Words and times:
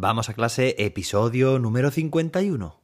Vamos 0.00 0.28
a 0.28 0.34
clase, 0.34 0.76
episodio 0.78 1.58
número 1.58 1.90
51. 1.90 2.80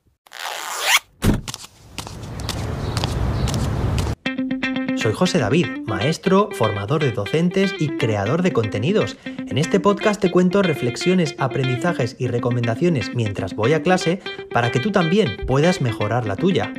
Soy 4.96 5.12
José 5.12 5.38
David, 5.38 5.66
maestro, 5.86 6.48
formador 6.50 7.04
de 7.04 7.12
docentes 7.12 7.72
y 7.78 7.98
creador 7.98 8.42
de 8.42 8.52
contenidos. 8.52 9.16
En 9.24 9.58
este 9.58 9.78
podcast 9.78 10.20
te 10.20 10.32
cuento 10.32 10.60
reflexiones, 10.64 11.36
aprendizajes 11.38 12.16
y 12.18 12.26
recomendaciones 12.26 13.14
mientras 13.14 13.54
voy 13.54 13.74
a 13.74 13.82
clase 13.84 14.20
para 14.52 14.72
que 14.72 14.80
tú 14.80 14.90
también 14.90 15.36
puedas 15.46 15.80
mejorar 15.80 16.26
la 16.26 16.34
tuya. 16.34 16.74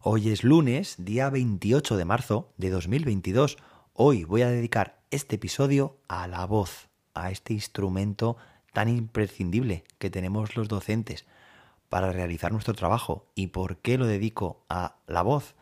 Hoy 0.00 0.30
es 0.30 0.42
lunes, 0.42 0.96
día 0.98 1.30
28 1.30 1.96
de 1.96 2.04
marzo 2.04 2.52
de 2.56 2.70
2022. 2.70 3.58
Hoy 3.92 4.24
voy 4.24 4.42
a 4.42 4.48
dedicar 4.48 5.04
este 5.12 5.36
episodio 5.36 6.00
a 6.08 6.26
la 6.26 6.44
voz, 6.46 6.88
a 7.14 7.30
este 7.30 7.54
instrumento 7.54 8.36
tan 8.72 8.88
imprescindible 8.88 9.84
que 9.98 10.10
tenemos 10.10 10.56
los 10.56 10.68
docentes 10.68 11.26
para 11.88 12.12
realizar 12.12 12.52
nuestro 12.52 12.74
trabajo. 12.74 13.26
¿Y 13.34 13.48
por 13.48 13.78
qué 13.78 13.98
lo 13.98 14.06
dedico 14.06 14.64
a 14.68 14.96
la 15.06 15.22
voz? 15.22 15.54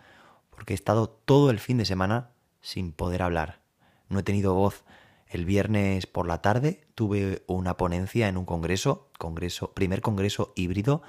Porque 0.51 0.73
he 0.73 0.77
estado 0.77 1.09
todo 1.09 1.51
el 1.51 1.59
fin 1.59 1.79
de 1.79 1.85
semana 1.85 2.31
sin 2.61 2.93
poder 2.93 3.23
hablar. 3.23 3.61
No 4.09 4.19
he 4.19 4.23
tenido 4.23 4.55
voz. 4.55 4.85
El 5.29 5.45
viernes 5.45 6.07
por 6.07 6.27
la 6.27 6.43
tarde 6.43 6.85
tuve 6.95 7.43
una 7.47 7.77
ponencia 7.77 8.29
en 8.29 8.37
un 8.37 8.45
congreso, 8.45 9.09
congreso, 9.19 9.73
primer 9.73 10.01
congreso 10.01 10.53
híbrido 10.57 11.03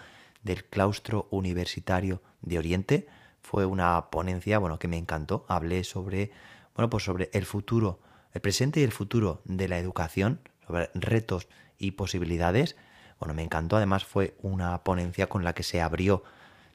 del 0.44 0.66
claustro 0.66 1.28
universitario 1.30 2.22
de 2.42 2.58
Oriente. 2.58 3.08
Fue 3.42 3.66
una 3.66 4.10
ponencia, 4.10 4.60
bueno, 4.60 4.80
que 4.80 4.88
me 4.88 4.98
encantó. 4.98 5.46
Hablé 5.50 5.84
sobre 5.84 6.32
bueno, 6.76 6.90
pues 6.90 7.04
sobre 7.04 7.30
el 7.34 7.46
futuro, 7.46 8.00
el 8.34 8.42
presente 8.42 8.80
y 8.80 8.84
el 8.84 8.92
futuro 8.92 9.42
de 9.46 9.68
la 9.68 9.78
educación, 9.78 10.40
sobre 10.66 10.90
retos 10.94 11.48
y 11.78 11.92
posibilidades. 11.92 12.76
Bueno, 13.20 13.34
me 13.34 13.44
encantó. 13.44 13.78
Además, 13.78 14.06
fue 14.06 14.36
una 14.42 14.84
ponencia 14.84 15.28
con 15.28 15.44
la 15.44 15.54
que 15.54 15.64
se 15.64 15.82
abrió, 15.82 16.24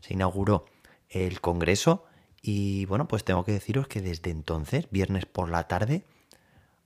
se 0.01 0.15
inauguró 0.15 0.67
el 1.09 1.41
Congreso. 1.41 2.05
Y 2.41 2.87
bueno, 2.87 3.09
pues 3.09 3.25
tengo 3.25 3.45
que 3.45 3.53
deciros 3.53 3.89
que 3.89 4.01
desde 4.01 4.31
entonces, 4.31 4.89
viernes 4.91 5.27
por 5.27 5.51
la 5.51 5.67
tarde 5.67 6.05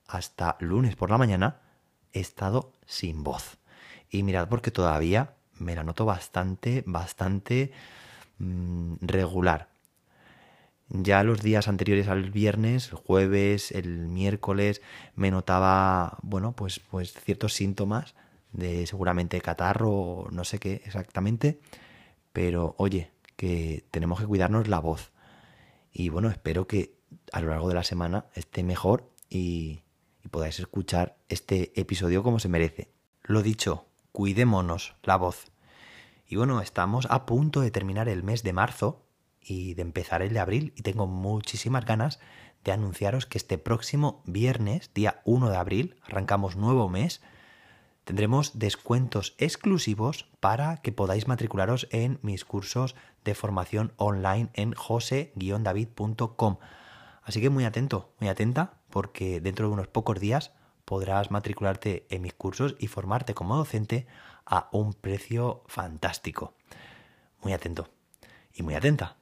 hasta 0.07 0.57
lunes 0.59 0.95
por 0.95 1.09
la 1.09 1.17
mañana, 1.17 1.61
he 2.11 2.19
estado 2.19 2.71
sin 2.85 3.23
voz. 3.23 3.57
Y 4.09 4.23
mirad 4.23 4.47
porque 4.47 4.71
todavía 4.71 5.33
me 5.59 5.75
la 5.75 5.83
noto 5.83 6.05
bastante, 6.05 6.83
bastante 6.85 7.71
mmm, 8.37 8.95
regular. 9.01 9.72
Ya 10.95 11.23
los 11.23 11.41
días 11.41 11.67
anteriores 11.67 12.07
al 12.07 12.29
viernes, 12.29 12.89
el 12.91 12.97
jueves, 12.97 13.71
el 13.71 14.07
miércoles, 14.07 14.83
me 15.15 15.31
notaba, 15.31 16.19
bueno, 16.21 16.55
pues, 16.55 16.79
pues 16.79 17.13
ciertos 17.13 17.53
síntomas 17.53 18.13
de 18.51 18.85
seguramente 18.85 19.41
catarro, 19.41 20.27
no 20.29 20.43
sé 20.43 20.59
qué 20.59 20.83
exactamente, 20.85 21.59
pero 22.31 22.75
oye, 22.77 23.09
que 23.35 23.83
tenemos 23.89 24.19
que 24.19 24.27
cuidarnos 24.27 24.67
la 24.67 24.79
voz. 24.79 25.11
Y 25.91 26.09
bueno, 26.09 26.29
espero 26.29 26.67
que 26.67 26.93
a 27.31 27.41
lo 27.41 27.49
largo 27.49 27.69
de 27.69 27.75
la 27.75 27.83
semana 27.83 28.27
esté 28.35 28.61
mejor 28.61 29.09
y, 29.31 29.81
y 30.23 30.27
podáis 30.29 30.59
escuchar 30.59 31.17
este 31.27 31.71
episodio 31.79 32.21
como 32.21 32.37
se 32.37 32.49
merece. 32.49 32.91
Lo 33.23 33.41
dicho, 33.41 33.87
cuidémonos 34.11 34.93
la 35.01 35.15
voz. 35.15 35.51
Y 36.27 36.35
bueno, 36.35 36.61
estamos 36.61 37.07
a 37.09 37.25
punto 37.25 37.61
de 37.61 37.71
terminar 37.71 38.09
el 38.09 38.21
mes 38.21 38.43
de 38.43 38.53
marzo 38.53 39.03
y 39.45 39.73
de 39.73 39.81
empezar 39.81 40.21
el 40.21 40.33
de 40.33 40.39
abril 40.39 40.73
y 40.75 40.81
tengo 40.81 41.07
muchísimas 41.07 41.85
ganas 41.85 42.19
de 42.63 42.71
anunciaros 42.71 43.25
que 43.25 43.37
este 43.37 43.57
próximo 43.57 44.21
viernes, 44.25 44.91
día 44.93 45.21
1 45.25 45.49
de 45.49 45.57
abril, 45.57 45.95
arrancamos 46.03 46.55
nuevo 46.55 46.87
mes, 46.89 47.21
tendremos 48.05 48.57
descuentos 48.59 49.35
exclusivos 49.37 50.29
para 50.39 50.77
que 50.77 50.91
podáis 50.91 51.27
matricularos 51.27 51.87
en 51.91 52.19
mis 52.21 52.45
cursos 52.45 52.95
de 53.23 53.35
formación 53.35 53.93
online 53.97 54.49
en 54.53 54.73
jose-david.com. 54.73 56.57
Así 57.23 57.41
que 57.41 57.49
muy 57.49 57.65
atento, 57.65 58.13
muy 58.19 58.29
atenta, 58.29 58.81
porque 58.89 59.39
dentro 59.39 59.67
de 59.67 59.73
unos 59.73 59.87
pocos 59.87 60.19
días 60.19 60.51
podrás 60.85 61.31
matricularte 61.31 62.05
en 62.09 62.21
mis 62.21 62.33
cursos 62.33 62.75
y 62.79 62.87
formarte 62.87 63.33
como 63.33 63.55
docente 63.55 64.07
a 64.45 64.69
un 64.71 64.93
precio 64.93 65.63
fantástico. 65.67 66.53
Muy 67.41 67.53
atento 67.53 67.89
y 68.53 68.63
muy 68.63 68.75
atenta. 68.75 69.17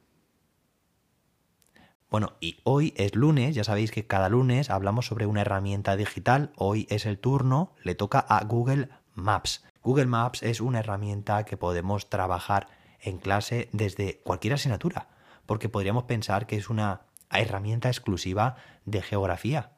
Bueno, 2.12 2.34
y 2.40 2.58
hoy 2.64 2.92
es 2.98 3.16
lunes, 3.16 3.54
ya 3.54 3.64
sabéis 3.64 3.90
que 3.90 4.06
cada 4.06 4.28
lunes 4.28 4.68
hablamos 4.68 5.06
sobre 5.06 5.24
una 5.24 5.40
herramienta 5.40 5.96
digital, 5.96 6.52
hoy 6.56 6.86
es 6.90 7.06
el 7.06 7.18
turno, 7.18 7.72
le 7.84 7.94
toca 7.94 8.18
a 8.18 8.44
Google 8.44 8.90
Maps. 9.14 9.64
Google 9.82 10.04
Maps 10.04 10.42
es 10.42 10.60
una 10.60 10.80
herramienta 10.80 11.46
que 11.46 11.56
podemos 11.56 12.10
trabajar 12.10 12.66
en 13.00 13.16
clase 13.16 13.70
desde 13.72 14.18
cualquier 14.24 14.52
asignatura, 14.52 15.08
porque 15.46 15.70
podríamos 15.70 16.04
pensar 16.04 16.46
que 16.46 16.56
es 16.56 16.68
una 16.68 17.00
herramienta 17.30 17.88
exclusiva 17.88 18.56
de 18.84 19.00
geografía. 19.00 19.70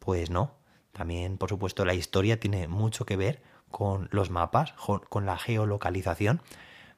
Pues 0.00 0.30
no, 0.30 0.56
también 0.90 1.38
por 1.38 1.48
supuesto 1.48 1.84
la 1.84 1.94
historia 1.94 2.40
tiene 2.40 2.66
mucho 2.66 3.06
que 3.06 3.16
ver 3.16 3.40
con 3.70 4.08
los 4.10 4.30
mapas, 4.30 4.72
con 5.08 5.26
la 5.26 5.38
geolocalización. 5.38 6.42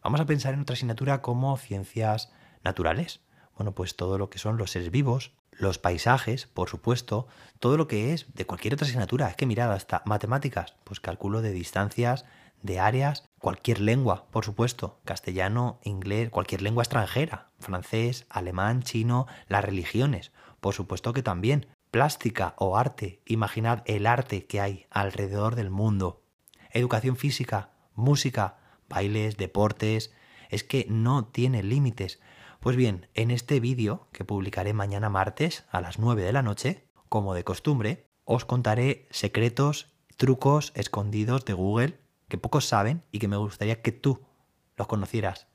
Vamos 0.02 0.22
a 0.22 0.24
pensar 0.24 0.54
en 0.54 0.62
otra 0.62 0.72
asignatura 0.72 1.20
como 1.20 1.58
ciencias 1.58 2.32
naturales 2.64 3.20
bueno, 3.56 3.72
pues 3.72 3.96
todo 3.96 4.18
lo 4.18 4.30
que 4.30 4.38
son 4.38 4.56
los 4.56 4.70
seres 4.70 4.90
vivos, 4.90 5.32
los 5.52 5.78
paisajes, 5.78 6.46
por 6.46 6.68
supuesto, 6.68 7.26
todo 7.58 7.76
lo 7.76 7.86
que 7.86 8.12
es 8.12 8.26
de 8.34 8.46
cualquier 8.46 8.74
otra 8.74 8.86
asignatura. 8.86 9.28
Es 9.28 9.36
que 9.36 9.46
mirad, 9.46 9.72
hasta 9.72 10.02
matemáticas, 10.06 10.74
pues 10.84 11.00
cálculo 11.00 11.42
de 11.42 11.52
distancias, 11.52 12.24
de 12.62 12.80
áreas, 12.80 13.24
cualquier 13.38 13.80
lengua, 13.80 14.26
por 14.30 14.44
supuesto, 14.44 14.98
castellano, 15.04 15.78
inglés, 15.82 16.30
cualquier 16.30 16.62
lengua 16.62 16.82
extranjera, 16.82 17.50
francés, 17.58 18.26
alemán, 18.28 18.82
chino, 18.82 19.26
las 19.48 19.64
religiones, 19.64 20.32
por 20.60 20.74
supuesto 20.74 21.12
que 21.12 21.22
también, 21.22 21.66
plástica 21.90 22.54
o 22.58 22.76
arte, 22.76 23.20
imaginad 23.26 23.82
el 23.86 24.06
arte 24.06 24.46
que 24.46 24.60
hay 24.60 24.86
alrededor 24.90 25.54
del 25.54 25.70
mundo, 25.70 26.22
educación 26.70 27.16
física, 27.16 27.70
música, 27.94 28.58
bailes, 28.88 29.36
deportes, 29.36 30.12
es 30.50 30.64
que 30.64 30.86
no 30.88 31.26
tiene 31.26 31.62
límites. 31.62 32.20
Pues 32.60 32.76
bien, 32.76 33.08
en 33.14 33.30
este 33.30 33.58
vídeo 33.58 34.06
que 34.12 34.22
publicaré 34.22 34.74
mañana 34.74 35.08
martes 35.08 35.64
a 35.70 35.80
las 35.80 35.98
9 35.98 36.22
de 36.22 36.32
la 36.34 36.42
noche, 36.42 36.84
como 37.08 37.32
de 37.32 37.42
costumbre, 37.42 38.06
os 38.26 38.44
contaré 38.44 39.08
secretos, 39.10 39.94
trucos 40.18 40.72
escondidos 40.74 41.46
de 41.46 41.54
Google 41.54 41.98
que 42.28 42.36
pocos 42.36 42.68
saben 42.68 43.02
y 43.12 43.18
que 43.18 43.28
me 43.28 43.38
gustaría 43.38 43.80
que 43.80 43.92
tú 43.92 44.26
los 44.76 44.88
conocieras. 44.88 45.46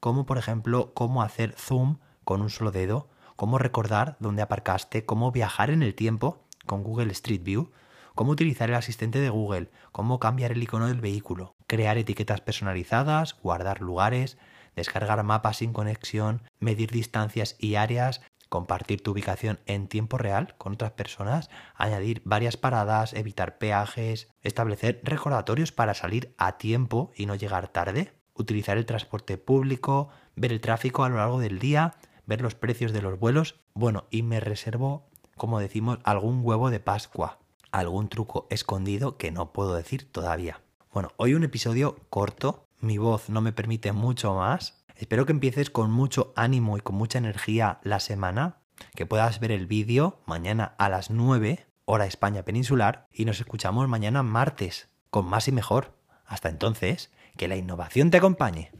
Como 0.00 0.24
por 0.24 0.38
ejemplo 0.38 0.94
cómo 0.94 1.22
hacer 1.22 1.52
zoom 1.52 1.98
con 2.24 2.40
un 2.40 2.48
solo 2.48 2.70
dedo, 2.70 3.10
cómo 3.36 3.58
recordar 3.58 4.16
dónde 4.18 4.40
aparcaste, 4.40 5.04
cómo 5.04 5.32
viajar 5.32 5.68
en 5.68 5.82
el 5.82 5.94
tiempo 5.94 6.46
con 6.64 6.82
Google 6.82 7.12
Street 7.12 7.42
View, 7.42 7.72
cómo 8.14 8.32
utilizar 8.32 8.70
el 8.70 8.76
asistente 8.76 9.20
de 9.20 9.28
Google, 9.28 9.70
cómo 9.92 10.18
cambiar 10.18 10.52
el 10.52 10.62
icono 10.62 10.86
del 10.86 11.02
vehículo, 11.02 11.56
crear 11.66 11.98
etiquetas 11.98 12.40
personalizadas, 12.40 13.36
guardar 13.42 13.82
lugares, 13.82 14.38
descargar 14.76 15.22
mapas 15.22 15.58
sin 15.58 15.72
conexión, 15.72 16.42
medir 16.60 16.90
distancias 16.90 17.56
y 17.58 17.74
áreas, 17.74 18.20
compartir 18.48 19.02
tu 19.02 19.10
ubicación 19.10 19.58
en 19.66 19.88
tiempo 19.88 20.16
real 20.18 20.54
con 20.58 20.74
otras 20.74 20.92
personas, 20.92 21.50
añadir 21.74 22.22
varias 22.24 22.56
paradas, 22.56 23.12
evitar 23.12 23.58
peajes, 23.58 24.28
establecer 24.42 25.00
recordatorios 25.02 25.72
para 25.72 25.94
salir 25.94 26.34
a 26.38 26.56
tiempo 26.56 27.10
y 27.16 27.26
no 27.26 27.34
llegar 27.34 27.68
tarde, 27.68 28.12
utilizar 28.34 28.76
el 28.78 28.86
transporte 28.86 29.38
público, 29.38 30.08
ver 30.36 30.52
el 30.52 30.60
tráfico 30.60 31.04
a 31.04 31.08
lo 31.08 31.16
largo 31.16 31.40
del 31.40 31.58
día, 31.58 31.94
ver 32.26 32.42
los 32.42 32.54
precios 32.54 32.92
de 32.92 33.02
los 33.02 33.18
vuelos, 33.18 33.60
bueno, 33.74 34.04
y 34.10 34.22
me 34.22 34.40
reservo, 34.40 35.08
como 35.36 35.58
decimos, 35.58 35.98
algún 36.04 36.40
huevo 36.44 36.70
de 36.70 36.80
Pascua, 36.80 37.38
algún 37.72 38.08
truco 38.08 38.46
escondido 38.50 39.16
que 39.16 39.32
no 39.32 39.52
puedo 39.52 39.74
decir 39.74 40.10
todavía. 40.10 40.60
Bueno, 40.92 41.10
hoy 41.16 41.34
un 41.34 41.42
episodio 41.42 41.96
corto 42.08 42.64
mi 42.84 42.98
voz 42.98 43.28
no 43.28 43.40
me 43.40 43.52
permite 43.52 43.92
mucho 43.92 44.34
más. 44.34 44.84
Espero 44.96 45.26
que 45.26 45.32
empieces 45.32 45.70
con 45.70 45.90
mucho 45.90 46.32
ánimo 46.36 46.78
y 46.78 46.80
con 46.80 46.96
mucha 46.96 47.18
energía 47.18 47.80
la 47.82 48.00
semana, 48.00 48.58
que 48.94 49.06
puedas 49.06 49.40
ver 49.40 49.50
el 49.50 49.66
vídeo 49.66 50.22
mañana 50.26 50.74
a 50.78 50.88
las 50.88 51.10
9, 51.10 51.66
hora 51.84 52.06
España 52.06 52.44
peninsular, 52.44 53.08
y 53.12 53.24
nos 53.24 53.40
escuchamos 53.40 53.88
mañana 53.88 54.22
martes, 54.22 54.88
con 55.10 55.26
más 55.26 55.48
y 55.48 55.52
mejor. 55.52 55.96
Hasta 56.26 56.48
entonces, 56.48 57.10
que 57.36 57.48
la 57.48 57.56
innovación 57.56 58.10
te 58.10 58.18
acompañe. 58.18 58.70